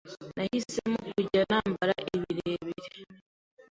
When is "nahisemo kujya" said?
0.35-1.41